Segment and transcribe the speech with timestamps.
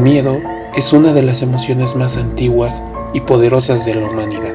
[0.00, 0.40] miedo
[0.74, 4.54] es una de las emociones más antiguas y poderosas de la humanidad.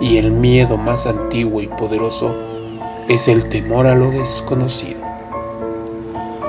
[0.00, 2.36] Y el miedo más antiguo y poderoso
[3.08, 5.00] es el temor a lo desconocido.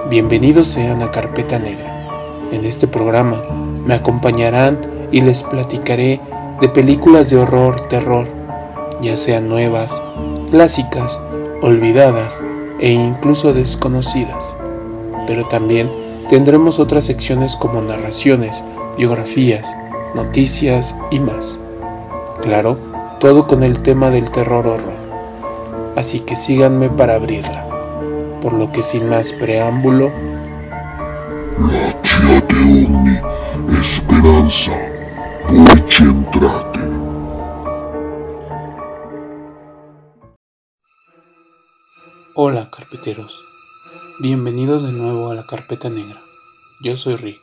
[0.09, 2.07] Bienvenidos sean a Carpeta Negra.
[2.51, 3.43] En este programa
[3.85, 4.79] me acompañarán
[5.11, 6.19] y les platicaré
[6.59, 8.27] de películas de horror, terror,
[9.01, 10.01] ya sean nuevas,
[10.49, 11.21] clásicas,
[11.61, 12.43] olvidadas
[12.79, 14.55] e incluso desconocidas.
[15.27, 18.63] Pero también Tendremos otras secciones como narraciones,
[18.97, 19.75] biografías,
[20.13, 21.59] noticias y más.
[22.43, 22.77] Claro,
[23.19, 24.93] todo con el tema del terror horror.
[25.95, 27.65] Así que síganme para abrirla.
[28.41, 30.11] Por lo que sin más preámbulo...
[33.81, 34.71] esperanza,
[35.47, 36.69] por
[42.35, 43.48] Hola, carpeteros.
[44.21, 46.21] Bienvenidos de nuevo a la carpeta negra.
[46.81, 47.39] Yo soy Rick.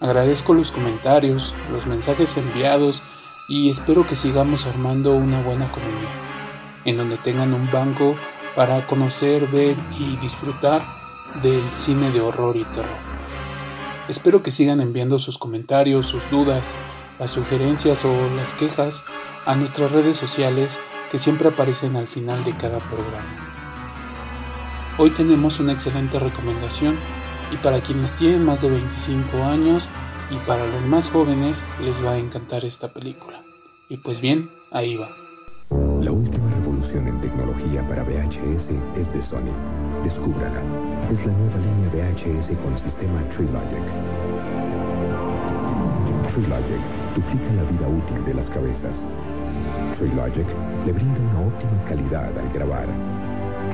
[0.00, 3.04] Agradezco los comentarios, los mensajes enviados
[3.48, 6.10] y espero que sigamos armando una buena comunidad,
[6.84, 8.16] en donde tengan un banco
[8.56, 10.84] para conocer, ver y disfrutar
[11.40, 12.98] del cine de horror y terror.
[14.08, 16.72] Espero que sigan enviando sus comentarios, sus dudas,
[17.20, 19.04] las sugerencias o las quejas
[19.46, 20.80] a nuestras redes sociales
[21.12, 23.55] que siempre aparecen al final de cada programa.
[24.98, 26.96] Hoy tenemos una excelente recomendación
[27.52, 29.90] y para quienes tienen más de 25 años
[30.30, 33.42] y para los más jóvenes les va a encantar esta película.
[33.90, 35.10] Y pues bien, ahí va.
[36.00, 39.52] La última revolución en tecnología para VHS es de Sony.
[40.02, 40.62] Descúbrala.
[41.12, 43.86] Es la nueva línea VHS con sistema TreeLogic.
[46.32, 46.80] TreeLogic
[47.14, 48.96] duplica la vida útil de las cabezas.
[49.98, 50.46] TreeLogic
[50.86, 52.88] le brinda una óptima calidad al grabar.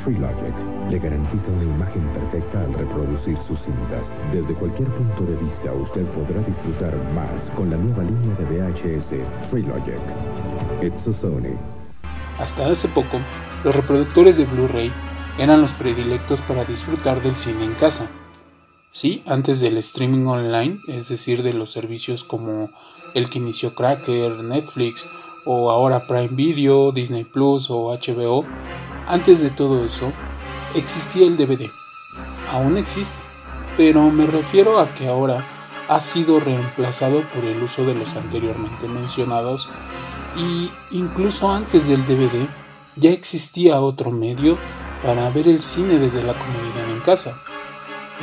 [0.04, 0.54] TreeLogic
[0.90, 4.04] le garantiza una imagen perfecta al reproducir sus cintas.
[4.32, 9.50] Desde cualquier punto de vista, usted podrá disfrutar más con la nueva línea de VHS
[9.50, 10.00] Trilogic.
[10.82, 11.56] It's a Sony.
[12.38, 13.18] Hasta hace poco,
[13.64, 14.92] los reproductores de Blu-ray
[15.38, 18.10] eran los predilectos para disfrutar del cine en casa.
[18.90, 22.70] Sí, antes del streaming online, es decir, de los servicios como
[23.14, 25.06] el que inició Cracker, Netflix
[25.46, 28.44] o ahora Prime Video, Disney Plus o HBO,
[29.06, 30.12] antes de todo eso,
[30.74, 31.68] existía el DVD.
[32.50, 33.18] Aún existe,
[33.76, 35.44] pero me refiero a que ahora
[35.88, 39.68] ha sido reemplazado por el uso de los anteriormente mencionados
[40.36, 42.48] y incluso antes del DVD
[42.96, 44.58] ya existía otro medio
[45.02, 47.38] para ver el cine desde la comunidad en casa,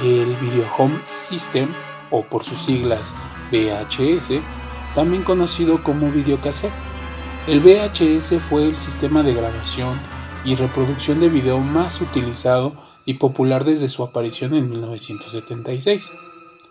[0.01, 1.69] el Video Home System
[2.11, 3.15] o por sus siglas
[3.51, 4.41] VHS,
[4.95, 6.73] también conocido como videocassette.
[7.47, 9.99] El VHS fue el sistema de grabación
[10.45, 12.73] y reproducción de video más utilizado
[13.05, 16.11] y popular desde su aparición en 1976,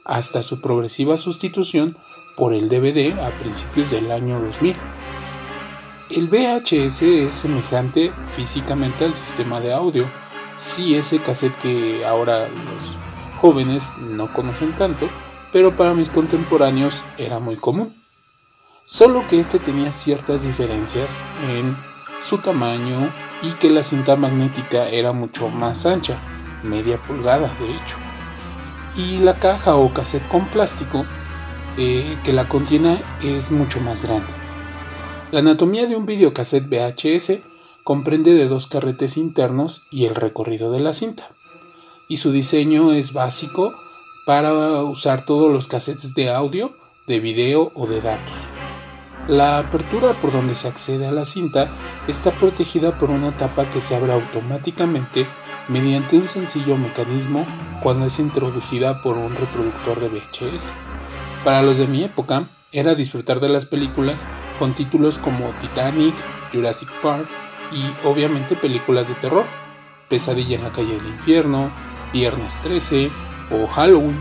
[0.05, 1.97] hasta su progresiva sustitución
[2.37, 4.77] por el DVD a principios del año 2000.
[6.11, 10.06] El VHS es semejante físicamente al sistema de audio,
[10.59, 12.99] sí ese cassette que ahora los
[13.41, 15.09] jóvenes no conocen tanto,
[15.53, 17.95] pero para mis contemporáneos era muy común.
[18.87, 21.12] Solo que este tenía ciertas diferencias
[21.47, 21.77] en
[22.23, 23.12] su tamaño
[23.43, 26.19] y que la cinta magnética era mucho más ancha,
[26.62, 27.97] media pulgada de hecho.
[28.97, 31.04] Y la caja o cassette con plástico
[31.76, 34.26] eh, que la contiene es mucho más grande.
[35.31, 37.38] La anatomía de un videocassette VHS
[37.84, 41.31] comprende de dos carretes internos y el recorrido de la cinta.
[42.09, 43.75] Y su diseño es básico
[44.26, 46.76] para usar todos los cassettes de audio,
[47.06, 48.57] de video o de datos.
[49.28, 51.69] La apertura por donde se accede a la cinta
[52.09, 55.27] está protegida por una tapa que se abre automáticamente
[55.69, 57.44] mediante un sencillo mecanismo
[57.83, 60.72] cuando es introducida por un reproductor de VHS.
[61.44, 64.25] Para los de mi época, era disfrutar de las películas
[64.59, 66.15] con títulos como Titanic,
[66.50, 67.28] Jurassic Park
[67.71, 69.44] y obviamente películas de terror,
[70.08, 71.70] Pesadilla en la calle del infierno,
[72.14, 73.11] Viernes 13
[73.50, 74.19] o Halloween.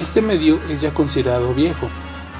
[0.00, 1.88] Este medio es ya considerado viejo,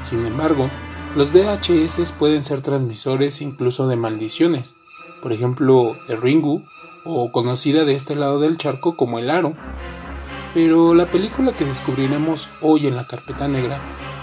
[0.03, 0.69] sin embargo,
[1.17, 4.77] los VHS pueden ser transmisores incluso de maldiciones,
[5.23, 6.63] por ejemplo, de Ringu,
[7.07, 9.55] o conocida de este lado del charco como el aro.
[10.53, 13.79] Pero la película que descubriremos hoy en la carpeta negra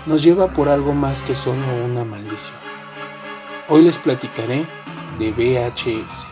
[0.05, 2.57] nos lleva por algo más que solo una maldición.
[3.69, 4.67] Hoy les platicaré
[5.17, 6.27] de VHS.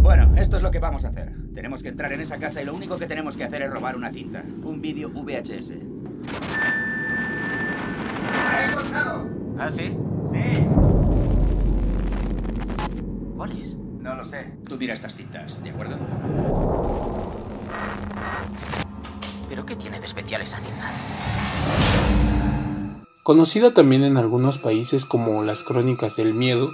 [0.00, 1.32] Bueno, esto es lo que vamos a hacer.
[1.54, 3.94] Tenemos que entrar en esa casa y lo único que tenemos que hacer es robar
[3.96, 5.93] una cinta, un vídeo VHS.
[9.58, 9.96] ¿Ah, sí?
[10.30, 10.66] Sí.
[13.36, 13.74] ¿Cuál es?
[13.76, 14.52] No lo sé.
[14.68, 15.96] Tú mira estas cintas, ¿de acuerdo?
[19.48, 20.90] ¿Pero qué tiene de especial esa cinta?
[23.22, 26.70] Conocida también en algunos países como las Crónicas del Miedo,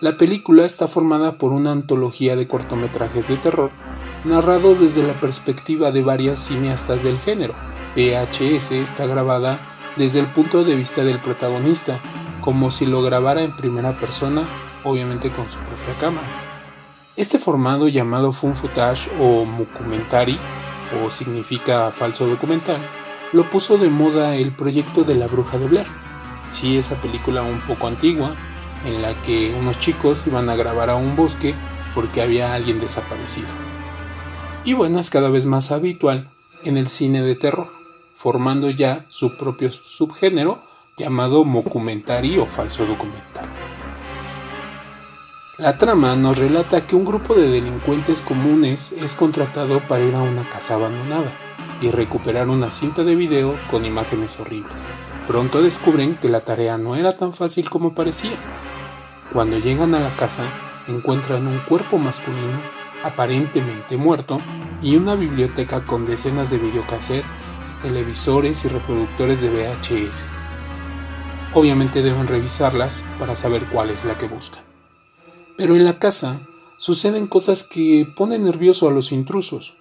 [0.00, 3.70] la película está formada por una antología de cortometrajes de terror
[4.24, 7.54] narrados desde la perspectiva de varios cineastas del género.
[7.96, 9.58] VHS está grabada
[9.98, 12.00] desde el punto de vista del protagonista,
[12.40, 14.48] como si lo grabara en primera persona,
[14.84, 16.28] obviamente con su propia cámara.
[17.16, 20.38] Este formado llamado Fun Footage o Mucumentari,
[21.04, 22.78] o significa falso documental,
[23.32, 25.88] lo puso de moda el proyecto de la bruja de Blair.
[26.52, 28.36] Sí, esa película un poco antigua,
[28.84, 31.54] en la que unos chicos iban a grabar a un bosque
[31.94, 33.48] porque había alguien desaparecido.
[34.64, 36.30] Y bueno, es cada vez más habitual
[36.64, 37.68] en el cine de terror,
[38.18, 40.60] formando ya su propio subgénero
[40.96, 43.46] llamado mocumentari o falso documental.
[45.56, 50.22] La trama nos relata que un grupo de delincuentes comunes es contratado para ir a
[50.22, 51.32] una casa abandonada
[51.80, 54.82] y recuperar una cinta de video con imágenes horribles.
[55.28, 58.36] Pronto descubren que la tarea no era tan fácil como parecía
[59.32, 60.42] cuando llegan a la casa,
[60.86, 62.58] encuentran un cuerpo masculino
[63.04, 64.40] aparentemente muerto
[64.82, 67.24] y una biblioteca con decenas de videocassette,
[67.82, 70.24] televisores y reproductores de VHS.
[71.54, 74.62] Obviamente deben revisarlas para saber cuál es la que buscan.
[75.56, 76.40] Pero en la casa
[76.78, 79.74] suceden cosas que ponen nervioso a los intrusos.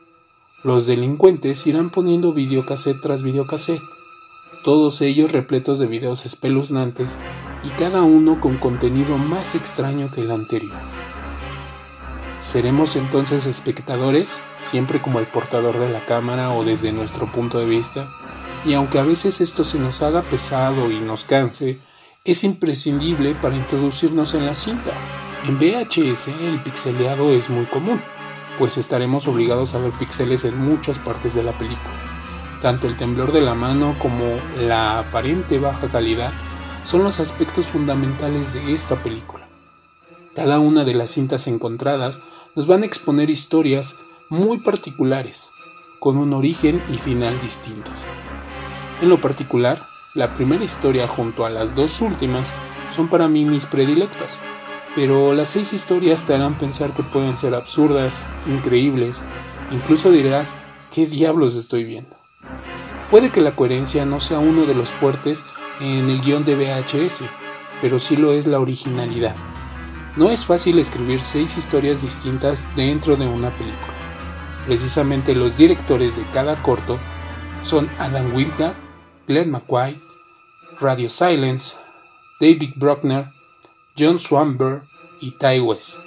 [0.63, 3.83] Los delincuentes irán poniendo videocassette tras videocassette,
[4.63, 7.17] todos ellos repletos de videos espeluznantes
[7.63, 10.96] y cada uno con contenido más extraño que el anterior.
[12.39, 17.65] ¿Seremos entonces espectadores, siempre como el portador de la cámara o desde nuestro punto de
[17.65, 18.07] vista?
[18.63, 21.79] Y aunque a veces esto se nos haga pesado y nos canse,
[22.25, 24.91] es imprescindible para introducirnos en la cinta.
[25.47, 28.01] En VHS el pixeleado es muy común,
[28.59, 31.95] pues estaremos obligados a ver píxeles en muchas partes de la película.
[32.61, 34.25] Tanto el temblor de la mano como
[34.59, 36.31] la aparente baja calidad
[36.83, 39.46] son los aspectos fundamentales de esta película.
[40.37, 42.19] Cada una de las cintas encontradas
[42.53, 43.95] nos van a exponer historias
[44.29, 45.49] muy particulares,
[45.97, 47.95] con un origen y final distintos.
[49.01, 49.81] En lo particular,
[50.13, 52.53] la primera historia junto a las dos últimas
[52.95, 54.37] son para mí mis predilectas,
[54.93, 59.23] pero las seis historias te harán pensar que pueden ser absurdas, increíbles,
[59.71, 60.53] incluso dirás,
[60.91, 62.15] ¿qué diablos estoy viendo?
[63.09, 65.43] Puede que la coherencia no sea uno de los fuertes
[65.81, 67.23] en el guion de VHS,
[67.81, 69.35] pero sí lo es la originalidad.
[70.17, 73.93] No es fácil escribir seis historias distintas dentro de una película.
[74.65, 76.97] Precisamente los directores de cada corto
[77.63, 78.75] son Adam Wingard,
[79.27, 79.95] Glenn McQuaid,
[80.81, 81.75] Radio Silence,
[82.41, 83.29] David Bruckner,
[83.97, 84.83] John Swanberg
[85.21, 85.99] y Ty West.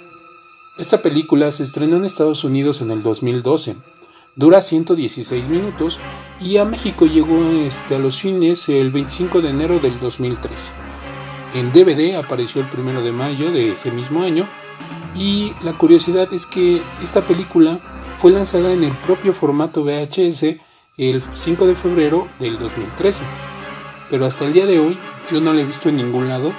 [0.77, 3.77] Esta película se estrenó en Estados Unidos en el 2012
[4.33, 5.99] Dura 116 minutos
[6.39, 10.71] y a México llegó este, a los cines el 25 de enero del 2013.
[11.53, 14.47] En DVD apareció el 1 de mayo de ese mismo año
[15.15, 17.79] y la curiosidad es que esta película
[18.17, 20.57] fue lanzada en el propio formato VHS
[20.97, 23.23] el 5 de febrero del 2013.
[24.09, 24.97] Pero hasta el día de hoy
[25.29, 26.53] yo no la he visto en ningún lado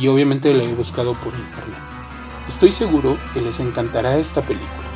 [0.00, 1.78] y obviamente la he buscado por internet.
[2.48, 4.88] Estoy seguro que les encantará esta película.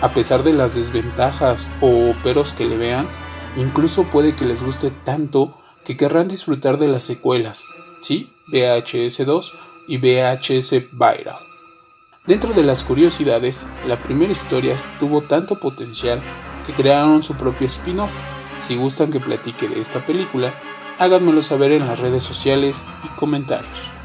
[0.00, 3.06] A pesar de las desventajas o peros que le vean,
[3.56, 7.64] incluso puede que les guste tanto que querrán disfrutar de las secuelas,
[8.00, 8.32] ¿sí?
[8.48, 9.54] VHS 2
[9.88, 11.36] y VHS Viral.
[12.26, 16.20] Dentro de las curiosidades, la primera historia tuvo tanto potencial
[16.66, 18.12] que crearon su propio spin-off.
[18.58, 20.52] Si gustan que platique de esta película,
[20.98, 23.95] háganmelo saber en las redes sociales y comentarios.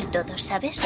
[0.00, 0.80] Todos, ¿sabes?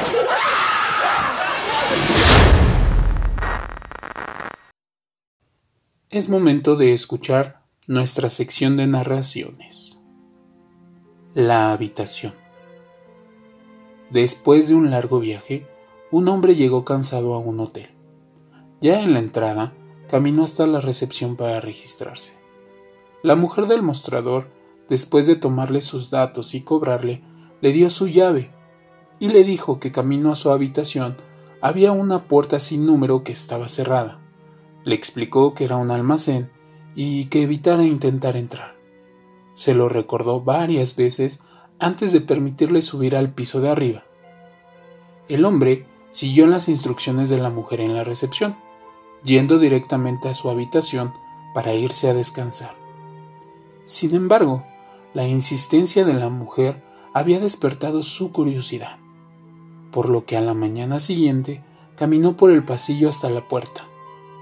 [6.11, 9.99] Es momento de escuchar nuestra sección de narraciones.
[11.35, 12.35] La habitación.
[14.11, 15.67] Después de un largo viaje,
[16.11, 17.91] un hombre llegó cansado a un hotel.
[18.81, 19.73] Ya en la entrada,
[20.09, 22.33] caminó hasta la recepción para registrarse.
[23.23, 24.49] La mujer del mostrador,
[24.89, 27.23] después de tomarle sus datos y cobrarle,
[27.61, 28.56] le dio su llave
[29.19, 31.17] y le dijo que camino a su habitación
[31.61, 34.21] había una puerta sin número que estaba cerrada.
[34.85, 36.51] Le explicó que era un almacén
[36.95, 38.77] y que evitara intentar entrar.
[39.55, 41.41] Se lo recordó varias veces
[41.79, 44.05] antes de permitirle subir al piso de arriba.
[45.29, 48.57] El hombre siguió las instrucciones de la mujer en la recepción.
[49.25, 51.13] yendo directamente a su habitación
[51.53, 52.75] para irse a descansar.
[53.85, 54.65] Sin embargo,
[55.15, 58.99] la insistencia de la mujer había despertado su curiosidad,
[59.97, 61.65] por lo que a la mañana siguiente
[61.97, 63.89] caminó por el pasillo hasta la puerta,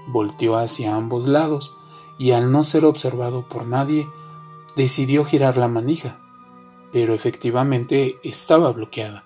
[0.05, 1.77] volteó hacia ambos lados
[2.19, 4.05] y al no ser observado por nadie,
[4.75, 6.19] decidió girar la manija,
[6.91, 9.23] pero efectivamente estaba bloqueada.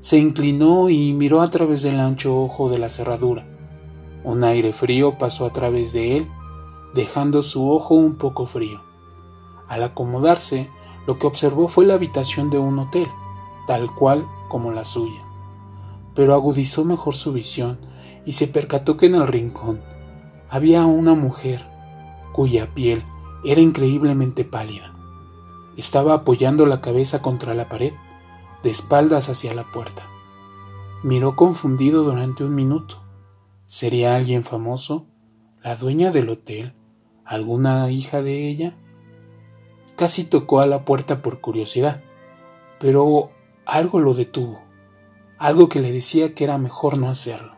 [0.00, 3.46] Se inclinó y miró a través del ancho ojo de la cerradura.
[4.24, 6.28] Un aire frío pasó a través de él,
[6.94, 8.80] dejando su ojo un poco frío.
[9.68, 10.70] Al acomodarse,
[11.06, 13.08] lo que observó fue la habitación de un hotel,
[13.66, 15.22] tal cual como la suya.
[16.14, 17.78] Pero agudizó mejor su visión
[18.26, 19.80] y se percató que en el rincón
[20.50, 21.66] había una mujer
[22.34, 23.02] cuya piel
[23.44, 24.92] era increíblemente pálida.
[25.78, 27.94] Estaba apoyando la cabeza contra la pared,
[28.62, 30.02] de espaldas hacia la puerta.
[31.02, 33.02] Miró confundido durante un minuto.
[33.66, 35.06] ¿Sería alguien famoso?
[35.64, 36.74] ¿La dueña del hotel?
[37.24, 38.76] ¿Alguna hija de ella?
[39.96, 42.02] Casi tocó a la puerta por curiosidad,
[42.78, 43.30] pero
[43.66, 44.62] algo lo detuvo,
[45.38, 47.54] algo que le decía que era mejor no hacerlo.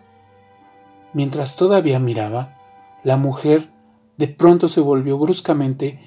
[1.13, 2.59] Mientras todavía miraba,
[3.05, 3.71] la mujer
[4.17, 6.01] de pronto se volvió bruscamente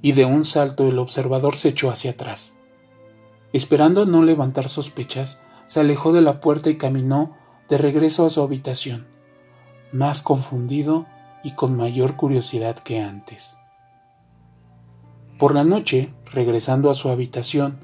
[0.00, 2.58] y de un salto el observador se echó hacia atrás.
[3.52, 7.36] Esperando no levantar sospechas, se alejó de la puerta y caminó
[7.68, 9.06] de regreso a su habitación,
[9.92, 11.06] más confundido
[11.44, 13.58] y con mayor curiosidad que antes.
[15.38, 17.78] Por la noche, regresando a su habitación,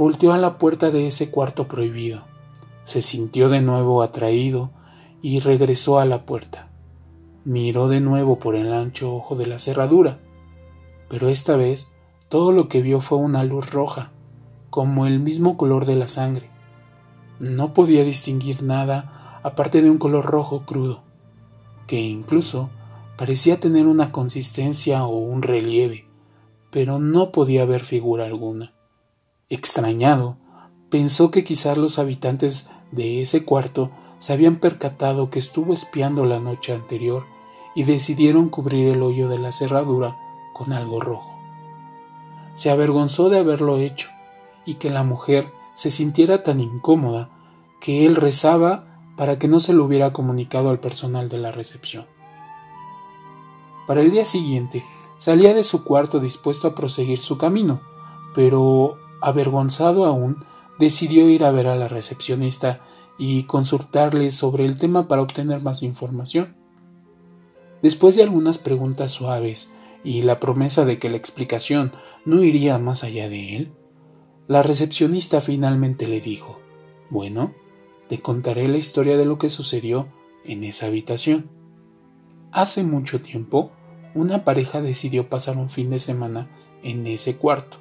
[0.00, 2.22] volteó a la puerta de ese cuarto prohibido.
[2.84, 4.70] Se sintió de nuevo atraído
[5.20, 6.70] y regresó a la puerta.
[7.44, 10.18] Miró de nuevo por el ancho ojo de la cerradura,
[11.10, 11.88] pero esta vez
[12.30, 14.10] todo lo que vio fue una luz roja,
[14.70, 16.48] como el mismo color de la sangre.
[17.38, 21.02] No podía distinguir nada aparte de un color rojo crudo,
[21.86, 22.70] que incluso
[23.18, 26.06] parecía tener una consistencia o un relieve
[26.70, 28.72] pero no podía ver figura alguna.
[29.50, 30.38] Extrañado,
[30.88, 36.40] pensó que quizás los habitantes de ese cuarto se habían percatado que estuvo espiando la
[36.40, 37.26] noche anterior
[37.74, 40.16] y decidieron cubrir el hoyo de la cerradura
[40.54, 41.38] con algo rojo.
[42.54, 44.08] Se avergonzó de haberlo hecho
[44.64, 47.30] y que la mujer se sintiera tan incómoda
[47.80, 52.06] que él rezaba para que no se lo hubiera comunicado al personal de la recepción.
[53.86, 54.84] Para el día siguiente,
[55.20, 57.82] Salía de su cuarto dispuesto a proseguir su camino,
[58.34, 60.44] pero, avergonzado aún,
[60.78, 62.80] decidió ir a ver a la recepcionista
[63.18, 66.56] y consultarle sobre el tema para obtener más información.
[67.82, 69.70] Después de algunas preguntas suaves
[70.02, 71.92] y la promesa de que la explicación
[72.24, 73.72] no iría más allá de él,
[74.48, 76.60] la recepcionista finalmente le dijo,
[77.10, 77.54] Bueno,
[78.08, 80.08] te contaré la historia de lo que sucedió
[80.44, 81.50] en esa habitación.
[82.52, 83.70] Hace mucho tiempo,
[84.14, 86.48] una pareja decidió pasar un fin de semana
[86.82, 87.78] en ese cuarto,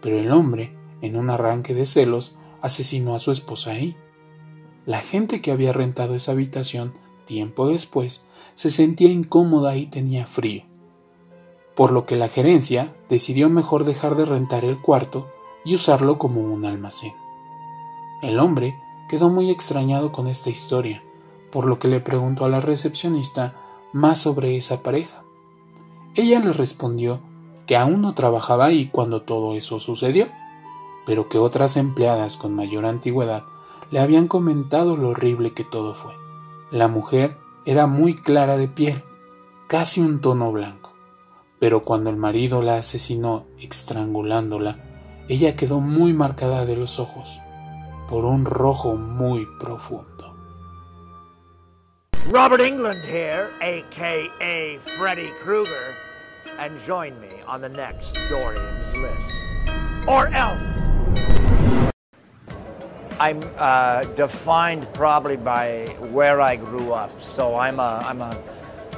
[0.00, 3.96] pero el hombre, en un arranque de celos, asesinó a su esposa ahí.
[4.86, 6.94] La gente que había rentado esa habitación
[7.26, 8.24] tiempo después
[8.54, 10.64] se sentía incómoda y tenía frío,
[11.76, 15.28] por lo que la gerencia decidió mejor dejar de rentar el cuarto
[15.64, 17.12] y usarlo como un almacén.
[18.22, 18.74] El hombre
[19.08, 21.02] quedó muy extrañado con esta historia,
[21.52, 23.54] por lo que le preguntó a la recepcionista
[23.92, 25.22] más sobre esa pareja.
[26.14, 27.20] Ella le respondió
[27.68, 30.26] que aún no trabajaba ahí cuando todo eso sucedió,
[31.06, 33.44] pero que otras empleadas con mayor antigüedad
[33.90, 36.14] le habían comentado lo horrible que todo fue.
[36.70, 39.04] La mujer era muy clara de piel,
[39.68, 40.94] casi un tono blanco,
[41.60, 44.84] pero cuando el marido la asesinó estrangulándola,
[45.28, 47.40] ella quedó muy marcada de los ojos
[48.08, 50.34] por un rojo muy profundo.
[52.32, 53.00] Robert England
[53.60, 54.14] aka
[54.96, 56.07] Freddy Krueger.
[56.58, 59.44] And join me on the next Dorian's List.
[60.08, 60.88] Or else!
[63.20, 67.22] I'm uh, defined probably by where I grew up.
[67.22, 68.42] So I'm a, I'm a,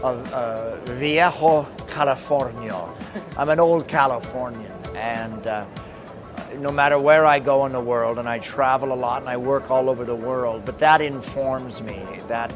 [0.03, 2.95] a, a viejo Californio.
[3.37, 4.73] I'm an old Californian.
[4.95, 5.67] And uh,
[6.59, 9.37] no matter where I go in the world, and I travel a lot and I
[9.37, 12.55] work all over the world, but that informs me that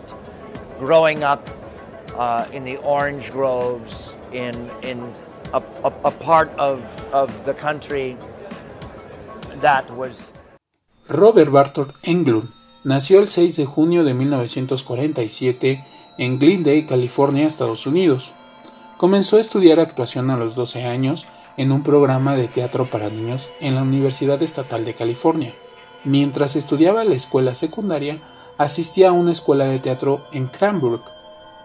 [0.78, 1.49] growing up
[2.14, 4.55] uh, in the orange groves, in,
[5.53, 5.61] a,
[6.11, 6.81] part of,
[7.45, 8.17] the country
[9.61, 10.33] that was...
[11.09, 12.50] Robert Barton Englund
[12.83, 15.85] nació el 6 de junio de 1947
[16.19, 18.33] en Glendale, California, Estados Unidos.
[18.97, 21.26] Comenzó a estudiar actuación a los 12 años
[21.57, 25.55] en un programa de teatro para niños en la Universidad Estatal de California.
[26.05, 28.21] Mientras estudiaba la escuela secundaria,
[28.59, 31.03] asistía a una escuela de teatro en Cranbrook,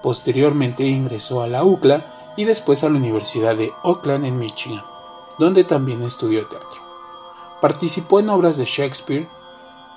[0.02, 2.06] Posteriormente ingresó a la UCLA
[2.40, 4.82] y después a la Universidad de Oakland en Michigan,
[5.40, 6.82] donde también estudió teatro.
[7.60, 9.28] Participó en obras de Shakespeare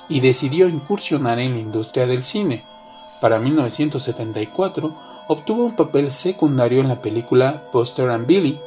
[0.09, 2.65] y decidió incursionar en la industria del cine.
[3.21, 4.93] Para 1974
[5.29, 8.59] obtuvo un papel secundario en la película Buster and Billy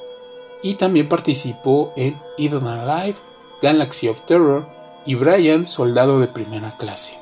[0.63, 3.17] y también participó en Eden Alive,
[3.61, 4.65] Galaxy of Terror
[5.05, 7.19] y Brian, soldado de primera clase.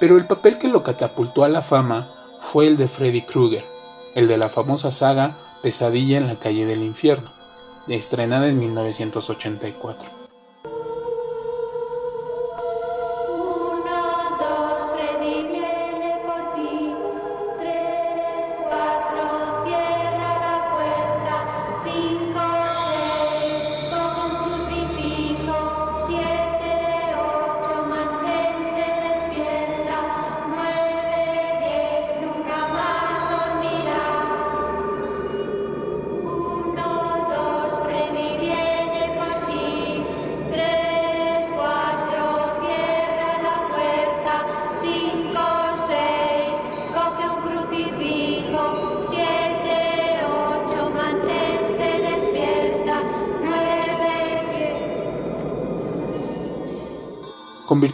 [0.00, 2.10] Pero el papel que lo catapultó a la fama
[2.40, 3.75] fue el de Freddy Krueger,
[4.16, 7.32] el de la famosa saga Pesadilla en la calle del infierno,
[7.86, 10.15] estrenada en 1984.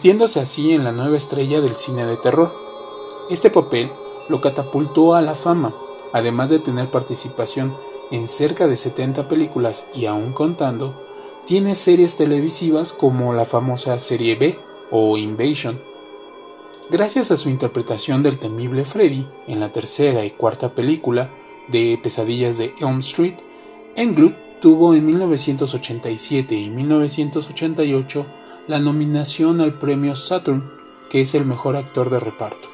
[0.02, 2.52] Convirtiéndose así en la nueva estrella del cine de terror.
[3.30, 3.92] Este papel
[4.28, 5.76] lo catapultó a la fama,
[6.12, 7.76] además de tener participación
[8.10, 11.00] en cerca de 70 películas y aún contando,
[11.46, 14.58] tiene series televisivas como la famosa serie B
[14.90, 15.80] o Invasion.
[16.90, 21.30] Gracias a su interpretación del temible Freddy en la tercera y cuarta película
[21.68, 23.36] de Pesadillas de Elm Street,
[23.94, 28.26] Englund tuvo en 1987 y 1988
[28.68, 30.62] la nominación al premio Saturn,
[31.10, 32.68] que es el mejor actor de reparto.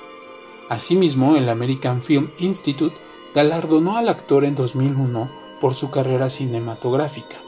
[0.69, 2.95] Asimismo, el American Film Institute
[3.35, 7.39] galardonó al actor en 2001 por su carrera cinematográfica.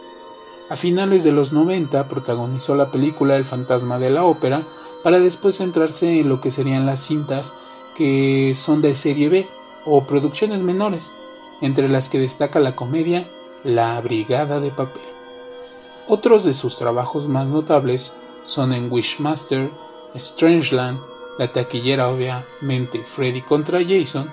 [0.70, 4.66] A finales de los 90 protagonizó la película El fantasma de la ópera
[5.02, 7.54] para después centrarse en lo que serían las cintas
[7.94, 9.48] que son de serie B
[9.84, 11.10] o producciones menores,
[11.60, 13.28] entre las que destaca la comedia
[13.64, 15.02] La Brigada de Papel.
[16.08, 18.12] Otros de sus trabajos más notables
[18.44, 19.70] son en Wishmaster,
[20.14, 21.00] Strangeland,
[21.38, 24.30] la taquillera obviamente Freddy contra Jason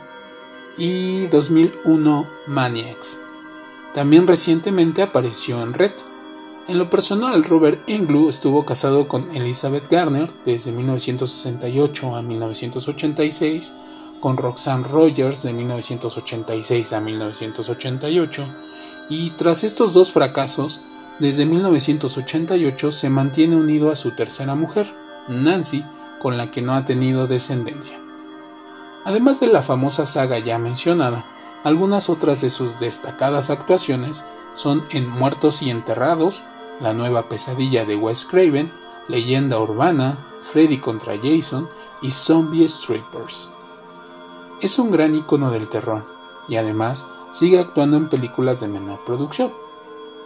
[0.78, 3.18] y 2001 Maniacs.
[3.94, 5.94] También recientemente apareció en Red.
[6.68, 13.74] En lo personal, Robert Englund estuvo casado con Elizabeth Garner desde 1968 a 1986,
[14.20, 18.46] con Roxanne Rogers de 1986 a 1988,
[19.10, 20.82] y tras estos dos fracasos,
[21.20, 24.94] desde 1988 se mantiene unido a su tercera mujer,
[25.28, 25.84] Nancy,
[26.20, 28.00] con la que no ha tenido descendencia.
[29.06, 31.26] Además de la famosa saga ya mencionada,
[31.64, 36.44] algunas otras de sus destacadas actuaciones son en Muertos y Enterrados,
[36.80, 38.72] La nueva pesadilla de Wes Craven,
[39.08, 41.68] Leyenda Urbana, Freddy contra Jason
[42.02, 43.50] y Zombie Strippers.
[44.62, 46.06] Es un gran icono del terror
[46.48, 49.52] y además sigue actuando en películas de menor producción.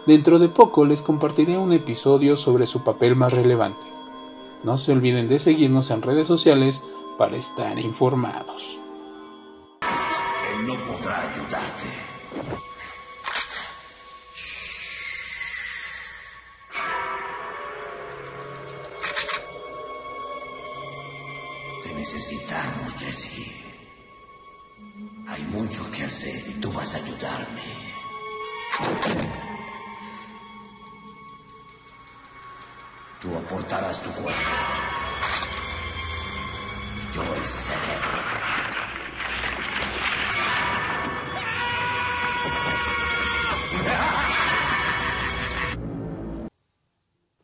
[0.06, 3.86] Dentro de poco les compartiré un episodio sobre su papel más relevante.
[4.64, 6.82] No se olviden de seguirnos en redes sociales
[7.18, 8.81] para estar informados.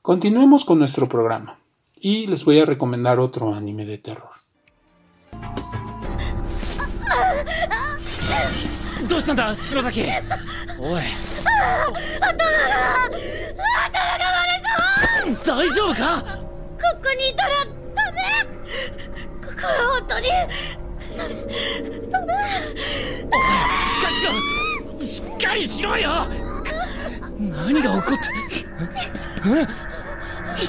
[0.08, 1.58] Continuemos con nuestro programa
[2.00, 4.30] y les voy a recomendar otro anime de terror.
[30.58, 30.60] あ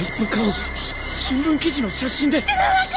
[0.00, 0.44] いつの顔
[1.02, 2.46] 新聞記事の写真です。
[2.46, 2.92] 篠川君。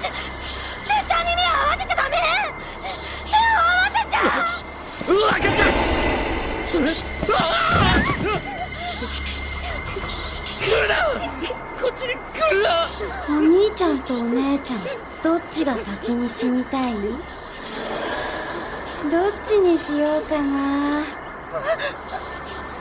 [0.00, 2.16] 絶絶対に目を合わせちゃダメ。
[3.26, 4.18] 目を合わせちゃ
[5.08, 5.46] う分かった。
[10.64, 10.94] 来るな。
[11.78, 12.68] こっちに来るな。
[13.28, 14.80] お兄ちゃんとお姉ちゃん
[15.22, 16.94] どっちが先に死にたい？
[19.09, 21.03] どっちにしようかな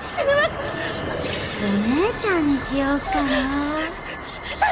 [0.07, 0.51] 死ぬわ
[1.61, 3.81] お姉ちゃんにしようかな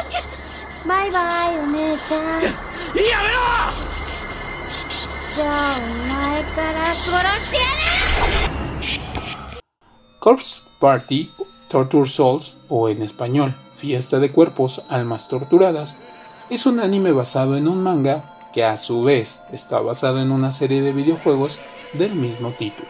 [0.02, 2.50] 助けバイバイお姉ちゃんや
[2.92, 3.86] めろ
[5.32, 7.06] じゃあお前から殺
[7.44, 7.76] してやる
[10.20, 11.30] Corpse Party,
[11.68, 15.98] Torture Souls o en español, Fiesta de Cuerpos, Almas Torturadas,
[16.50, 20.51] es un anime basado en un manga que a su vez está basado en una
[20.51, 21.59] serie de videojuegos
[21.93, 22.89] del mismo título.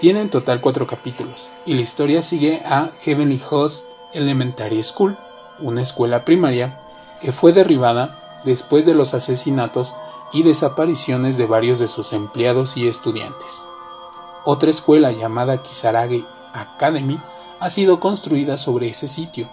[0.00, 5.16] Tiene en total cuatro capítulos y la historia sigue a Heavenly Host Elementary School,
[5.58, 6.80] una escuela primaria
[7.20, 9.94] que fue derribada después de los asesinatos
[10.32, 13.64] y desapariciones de varios de sus empleados y estudiantes.
[14.44, 17.20] Otra escuela llamada Kisarage Academy
[17.58, 19.50] ha sido construida sobre ese sitio.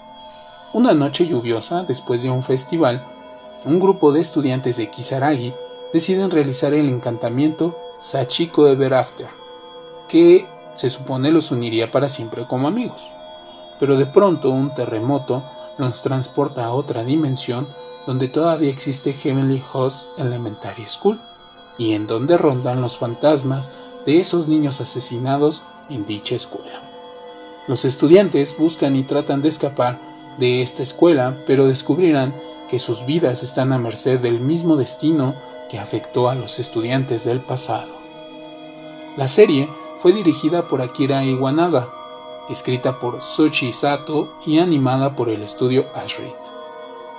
[0.71, 3.05] Una noche lluviosa, después de un festival,
[3.67, 5.53] un grupo de estudiantes de Kisaragi
[5.91, 9.27] deciden realizar el encantamiento Sachiko Ever After,
[10.07, 13.11] que se supone los uniría para siempre como amigos.
[13.77, 15.43] Pero de pronto un terremoto
[15.77, 17.67] los transporta a otra dimensión
[18.05, 21.19] donde todavía existe Heavenly Host Elementary School
[21.77, 23.69] y en donde rondan los fantasmas
[24.05, 26.81] de esos niños asesinados en dicha escuela.
[27.67, 29.99] Los estudiantes buscan y tratan de escapar
[30.37, 35.35] de esta escuela, pero descubrirán que sus vidas están a merced del mismo destino
[35.69, 37.93] que afectó a los estudiantes del pasado.
[39.15, 41.89] La serie fue dirigida por Akira Iwanaga,
[42.49, 46.33] escrita por Sochi Sato y animada por el estudio Ashrid.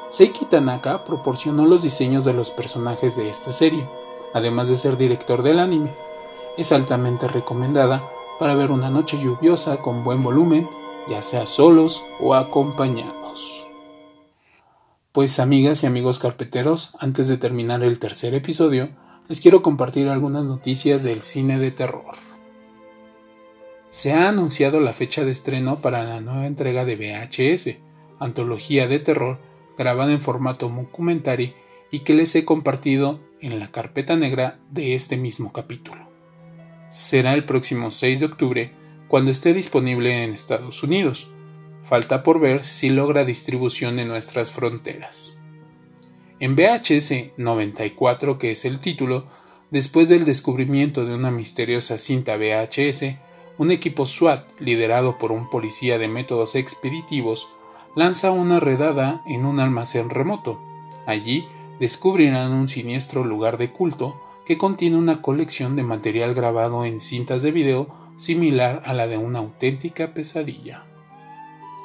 [0.08, 3.86] Seiki Tanaka proporcionó los diseños de los personajes de esta serie,
[4.32, 5.92] además de ser director del anime.
[6.56, 8.08] Es altamente recomendada
[8.38, 10.68] para ver una noche lluviosa con buen volumen,
[11.08, 13.67] ya sea solos o acompañados.
[15.18, 18.90] Pues amigas y amigos carpeteros, antes de terminar el tercer episodio,
[19.26, 22.14] les quiero compartir algunas noticias del cine de terror.
[23.90, 27.78] Se ha anunciado la fecha de estreno para la nueva entrega de VHS,
[28.20, 29.40] antología de terror
[29.76, 31.52] grabada en formato documentary
[31.90, 36.08] y que les he compartido en la carpeta negra de este mismo capítulo.
[36.90, 38.72] Será el próximo 6 de octubre
[39.08, 41.26] cuando esté disponible en Estados Unidos.
[41.88, 45.38] Falta por ver si logra distribución en nuestras fronteras.
[46.38, 49.24] En VHS 94, que es el título,
[49.70, 53.16] después del descubrimiento de una misteriosa cinta VHS,
[53.56, 57.48] un equipo SWAT liderado por un policía de métodos expeditivos
[57.96, 60.60] lanza una redada en un almacén remoto.
[61.06, 61.48] Allí
[61.80, 67.40] descubrirán un siniestro lugar de culto que contiene una colección de material grabado en cintas
[67.40, 70.87] de video similar a la de una auténtica pesadilla.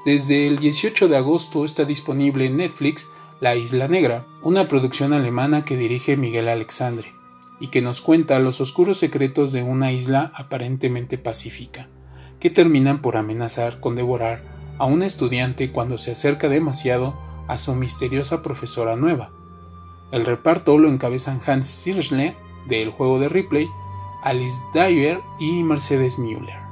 [0.06, 5.64] Desde el 18 de agosto está disponible en Netflix La Isla Negra, una producción alemana
[5.64, 7.14] que dirige Miguel Alexandre
[7.62, 11.88] y que nos cuenta los oscuros secretos de una isla aparentemente pacífica,
[12.42, 14.44] que terminan por amenazar con devorar
[14.78, 19.32] a un estudiante cuando se acerca demasiado a su misteriosa profesora nueva.
[20.12, 22.36] El reparto lo encabezan Hans Zierschle
[22.68, 23.70] del juego de Ripley,
[24.22, 26.63] Alice Dyer y Mercedes Müller.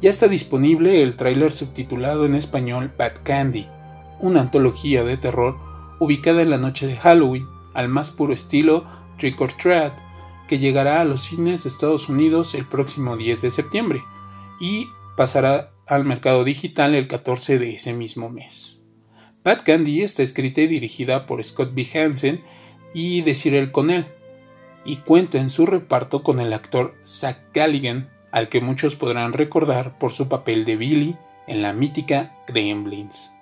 [0.00, 3.66] Ya está disponible el tráiler subtitulado en español Bad Candy,
[4.20, 5.58] una antología de terror
[5.98, 8.84] ubicada en la noche de Halloween al más puro estilo
[9.18, 9.92] Trick or Treat,
[10.46, 14.02] que llegará a los cines de Estados Unidos el próximo 10 de septiembre
[14.60, 18.80] y pasará al mercado digital el 14 de ese mismo mes.
[19.42, 21.86] Bad Candy está escrita y dirigida por Scott B.
[21.94, 22.44] Hansen
[22.94, 24.06] y Desiree Connell,
[24.84, 29.98] y cuenta en su reparto con el actor Zach Galligan, al que muchos podrán recordar
[29.98, 33.32] por su papel de Billy en la mítica Gremlins.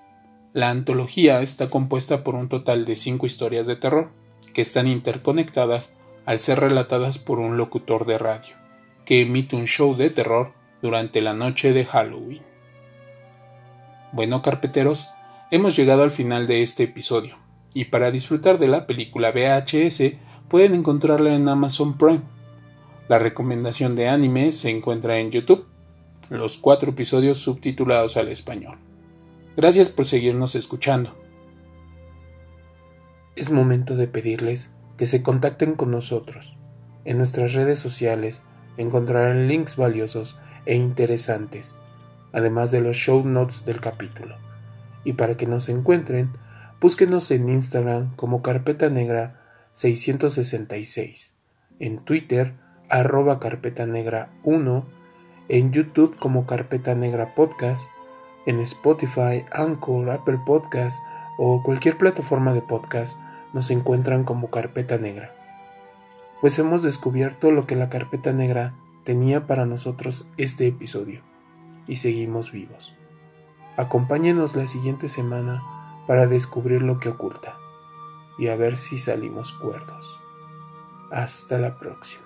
[0.52, 4.10] La antología está compuesta por un total de cinco historias de terror,
[4.54, 5.94] que están interconectadas
[6.24, 8.56] al ser relatadas por un locutor de radio,
[9.04, 12.42] que emite un show de terror durante la noche de Halloween.
[14.12, 15.10] Bueno, carpeteros,
[15.50, 17.36] hemos llegado al final de este episodio,
[17.74, 20.14] y para disfrutar de la película VHS
[20.48, 22.22] pueden encontrarla en Amazon Prime.
[23.08, 25.66] La recomendación de anime se encuentra en YouTube,
[26.28, 28.78] los cuatro episodios subtitulados al español.
[29.56, 31.14] Gracias por seguirnos escuchando
[33.36, 36.56] es momento de pedirles que se contacten con nosotros.
[37.04, 38.42] En nuestras redes sociales
[38.78, 41.76] encontrarán links valiosos e interesantes,
[42.32, 44.36] además de los show notes del capítulo.
[45.04, 46.30] Y para que nos encuentren,
[46.80, 49.40] búsquenos en Instagram como Carpeta Negra
[49.74, 51.32] 666,
[51.78, 52.54] en Twitter
[52.88, 54.84] arroba Carpeta Negra 1,
[55.48, 57.88] en YouTube como Carpeta Negra Podcast
[58.46, 60.98] en Spotify, Anchor, Apple Podcast
[61.36, 63.18] o cualquier plataforma de podcast
[63.52, 65.34] nos encuentran como Carpeta Negra.
[66.40, 68.72] Pues hemos descubierto lo que la Carpeta Negra
[69.04, 71.20] tenía para nosotros este episodio
[71.86, 72.94] y seguimos vivos.
[73.76, 75.62] Acompáñenos la siguiente semana
[76.06, 77.56] para descubrir lo que oculta
[78.38, 80.20] y a ver si salimos cuerdos.
[81.10, 82.25] Hasta la próxima.